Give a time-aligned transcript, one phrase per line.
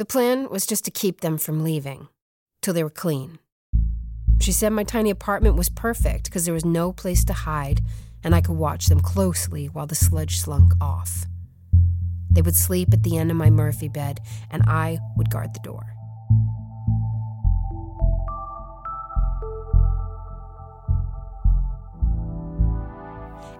[0.00, 2.08] The plan was just to keep them from leaving
[2.62, 3.38] till they were clean.
[4.40, 7.82] She said my tiny apartment was perfect because there was no place to hide
[8.24, 11.26] and I could watch them closely while the sludge slunk off.
[12.30, 15.60] They would sleep at the end of my Murphy bed, and I would guard the
[15.60, 15.84] door.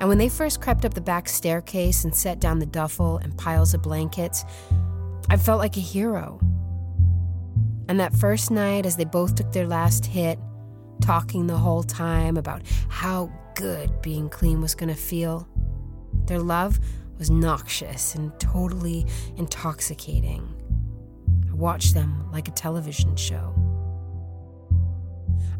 [0.01, 3.37] And when they first crept up the back staircase and set down the duffel and
[3.37, 4.47] piles of blankets,
[5.31, 6.41] I felt like a hero.
[7.89, 10.41] And that first night, as they both took their last hit,
[11.01, 15.49] talking the whole time about how good being clean was going to feel,
[16.27, 16.81] their love
[17.17, 20.53] was noxious and totally intoxicating.
[21.49, 23.55] I watched them like a television show.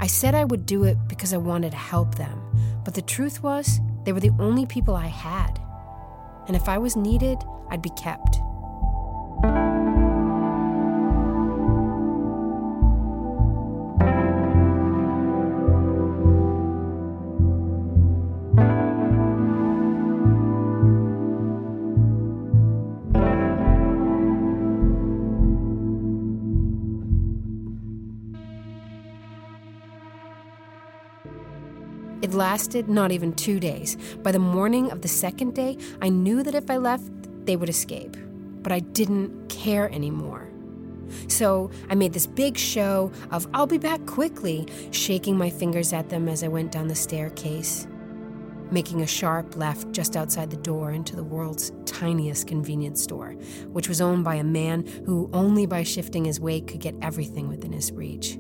[0.01, 2.43] I said I would do it because I wanted to help them,
[2.85, 5.61] but the truth was, they were the only people I had.
[6.49, 7.39] And if I was needed,
[7.71, 8.41] I'd be kept.
[32.41, 33.99] Lasted not even two days.
[34.23, 37.13] By the morning of the second day, I knew that if I left,
[37.45, 38.17] they would escape.
[38.63, 40.49] But I didn't care anymore.
[41.29, 46.09] So I made this big show of, I'll be back quickly, shaking my fingers at
[46.09, 47.87] them as I went down the staircase,
[48.71, 53.33] making a sharp left just outside the door into the world's tiniest convenience store,
[53.77, 57.49] which was owned by a man who only by shifting his weight could get everything
[57.49, 58.39] within his reach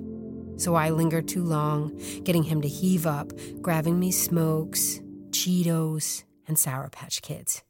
[0.61, 6.59] so I lingered too long, getting him to heave up, grabbing me smokes, Cheetos, and
[6.59, 7.63] Sour Patch Kids.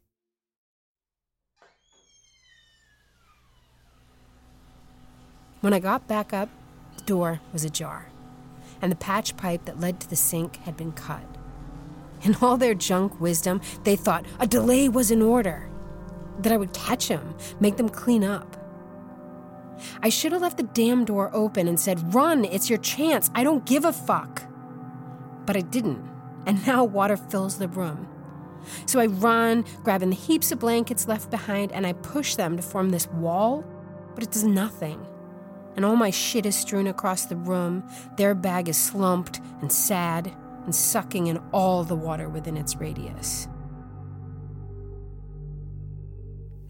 [5.61, 6.48] When I got back up,
[6.96, 8.11] the door was ajar,
[8.83, 11.22] and the patch pipe that led to the sink had been cut.
[12.22, 15.70] In all their junk wisdom, they thought a delay was in order,
[16.40, 18.57] that I would catch them, make them clean up.
[20.02, 23.30] I should have left the damn door open and said, Run, it's your chance.
[23.34, 24.44] I don't give a fuck.
[25.44, 26.08] But I didn't,
[26.46, 28.08] and now water fills the room.
[28.86, 32.62] So I run, grabbing the heaps of blankets left behind, and I push them to
[32.62, 33.64] form this wall,
[34.14, 35.06] but it does nothing.
[35.77, 37.89] And all my shit is strewn across the room.
[38.16, 40.33] Their bag is slumped and sad
[40.64, 43.48] and sucking in all the water within its radius.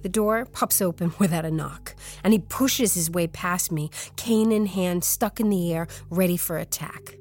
[0.03, 1.94] The door pops open without a knock,
[2.25, 6.37] and he pushes his way past me, cane in hand, stuck in the air, ready
[6.37, 7.16] for attack.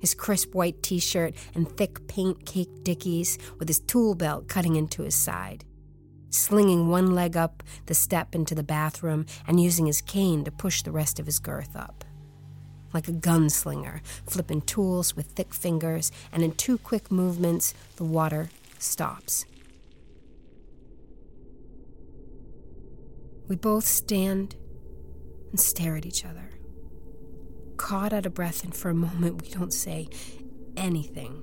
[0.00, 4.76] His crisp white t shirt and thick paint caked dickies, with his tool belt cutting
[4.76, 5.64] into his side.
[6.28, 10.82] Slinging one leg up the step into the bathroom and using his cane to push
[10.82, 12.04] the rest of his girth up.
[12.92, 18.50] Like a gunslinger, flipping tools with thick fingers, and in two quick movements, the water
[18.78, 19.46] stops.
[23.46, 24.56] We both stand
[25.50, 26.50] and stare at each other,
[27.76, 30.08] caught out of breath, and for a moment we don't say
[30.76, 31.42] anything.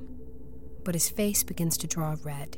[0.83, 2.57] But his face begins to draw red.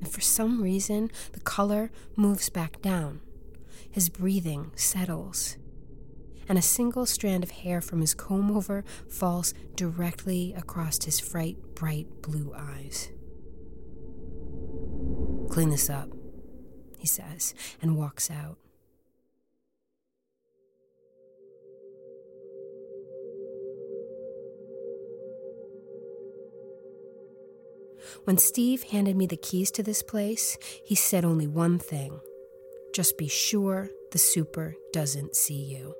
[0.00, 3.20] And for some reason, the color moves back down.
[3.90, 5.56] His breathing settles.
[6.48, 11.56] And a single strand of hair from his comb over falls directly across his fright,
[11.74, 13.10] bright blue eyes.
[15.48, 16.19] Clean this up
[17.00, 18.58] he says, and walks out.
[28.24, 32.20] When Steve handed me the keys to this place, he said only one thing
[32.92, 35.94] just be sure the super doesn't see you.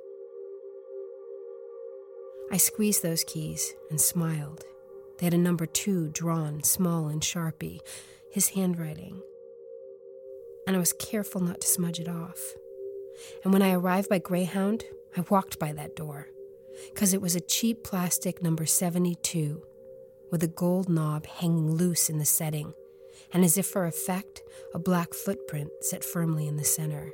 [2.51, 4.65] I squeezed those keys and smiled.
[5.17, 7.79] They had a number two drawn small in Sharpie,
[8.29, 9.21] his handwriting
[10.71, 12.39] and I was careful not to smudge it off.
[13.43, 14.85] And when I arrived by Greyhound,
[15.17, 16.29] I walked by that door,
[16.93, 19.61] because it was a cheap plastic number 72
[20.31, 22.73] with a gold knob hanging loose in the setting,
[23.33, 27.11] and as if for effect, a black footprint set firmly in the center.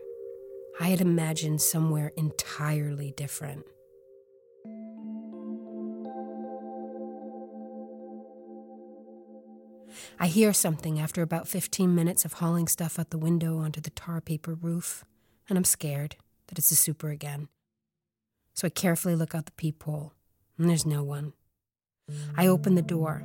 [0.79, 3.65] I had imagined somewhere entirely different.
[10.19, 13.89] I hear something after about 15 minutes of hauling stuff out the window onto the
[13.91, 15.05] tar paper roof,
[15.49, 16.15] and I'm scared
[16.47, 17.49] that it's the super again.
[18.53, 20.13] So I carefully look out the peephole,
[20.57, 21.33] and there's no one.
[22.37, 23.23] I open the door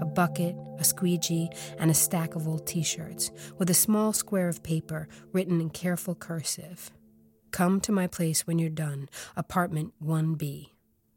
[0.00, 4.48] a bucket, a squeegee, and a stack of old t shirts with a small square
[4.48, 6.92] of paper written in careful cursive
[7.50, 9.08] Come to my place when you're done.
[9.36, 10.70] Apartment 1B.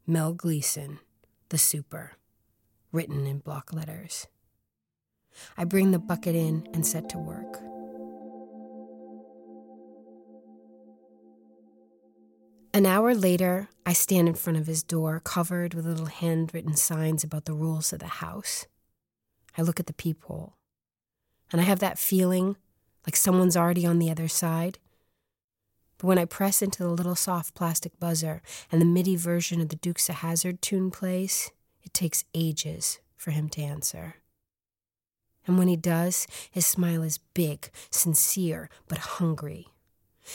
[0.06, 0.98] Mel Gleason,
[1.50, 2.12] the super.
[2.90, 4.26] Written in block letters.
[5.56, 7.60] I bring the bucket in and set to work.
[12.74, 17.22] An hour later, I stand in front of his door, covered with little handwritten signs
[17.22, 18.66] about the rules of the house.
[19.58, 20.54] I look at the peephole,
[21.50, 22.56] and I have that feeling
[23.06, 24.78] like someone's already on the other side.
[25.98, 28.40] But when I press into the little soft plastic buzzer
[28.70, 31.50] and the MIDI version of the Dukes of Hazzard tune plays,
[31.82, 34.21] it takes ages for him to answer.
[35.46, 39.68] And when he does, his smile is big, sincere, but hungry.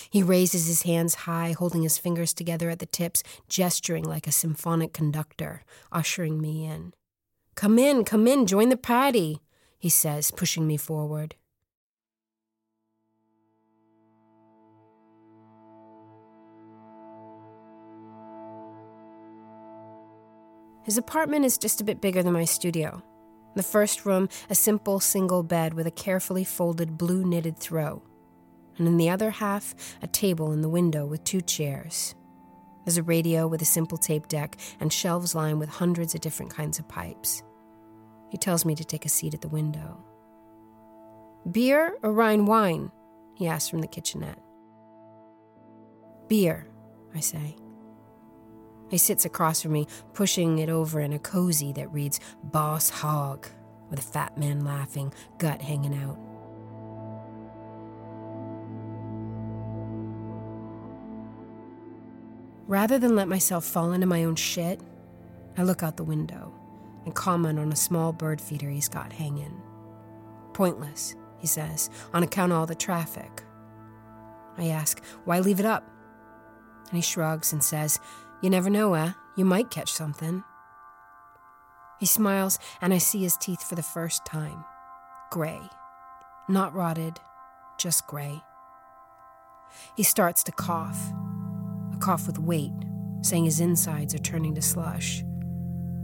[0.10, 4.32] He raises his hands high, holding his fingers together at the tips, gesturing like a
[4.32, 6.94] symphonic conductor, ushering me in.
[7.56, 9.40] Come in, come in, join the party,
[9.80, 11.36] he says, pushing me forward.
[20.84, 23.04] His apartment is just a bit bigger than my studio.
[23.58, 28.04] The first room, a simple single bed with a carefully folded blue knitted throw
[28.78, 32.16] and in the other half, a table in the window with two chairs.
[32.86, 36.54] There's a radio with a simple tape deck and shelves lined with hundreds of different
[36.54, 37.44] kinds of pipes.
[38.30, 40.04] He tells me to take a seat at the window.
[41.52, 42.92] Beer or Rhine wine?
[43.36, 44.40] he asks from the kitchenette.
[46.28, 46.68] Beer,
[47.16, 47.56] I say.
[48.90, 53.48] He sits across from me, pushing it over in a cozy that reads Boss Hogg,
[53.90, 56.18] with a fat man laughing, gut hanging out.
[62.68, 64.82] Rather than let myself fall into my own shit,
[65.58, 66.54] I look out the window
[67.06, 69.62] and comment on a small bird feeder he's got hanging.
[70.54, 73.44] Pointless, he says, on account of all the traffic.
[74.58, 75.90] I ask, why leave it up?
[76.90, 78.00] And he shrugs and says,
[78.42, 79.14] You never know, eh?
[79.36, 80.44] You might catch something.
[82.00, 84.64] He smiles, and I see his teeth for the first time.
[85.32, 85.60] Gray.
[86.48, 87.20] Not rotted,
[87.80, 88.42] just gray.
[89.96, 91.12] He starts to cough
[91.94, 92.74] a cough with weight,
[93.22, 95.24] saying his insides are turning to slush.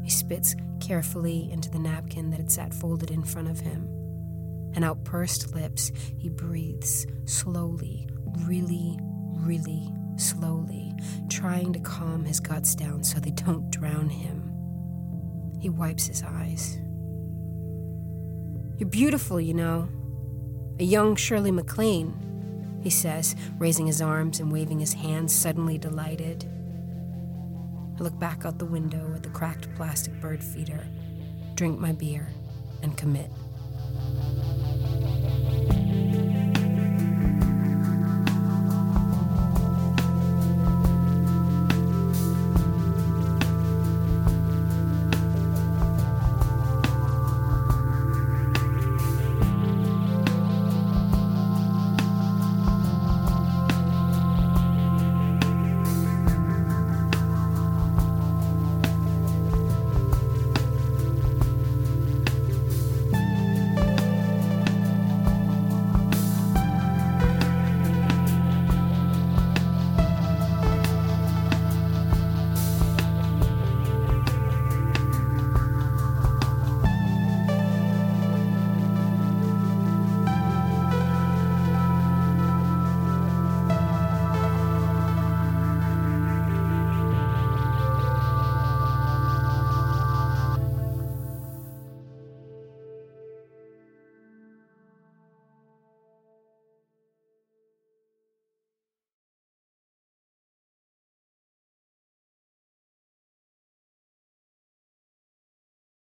[0.04, 3.88] He spits carefully into the napkin that had sat folded in front of him.
[4.76, 8.10] And out pursed lips, he breathes slowly,
[8.40, 8.98] really,
[9.36, 10.94] really slowly,
[11.30, 14.52] trying to calm his guts down so they don't drown him.
[15.60, 16.78] He wipes his eyes.
[18.78, 19.90] You're beautiful, you know.
[20.80, 22.24] A young Shirley MacLaine
[22.84, 26.44] he says, raising his arms and waving his hands, suddenly delighted.
[27.98, 30.86] I look back out the window at the cracked plastic bird feeder,
[31.56, 32.28] drink my beer,
[32.82, 33.32] and commit.